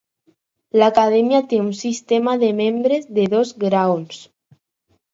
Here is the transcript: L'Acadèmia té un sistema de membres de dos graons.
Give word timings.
L'Acadèmia 0.81 1.41
té 1.51 1.61
un 1.65 1.69
sistema 1.83 2.35
de 2.47 2.51
membres 2.65 3.09
de 3.21 3.31
dos 3.37 3.57
graons. 3.69 4.29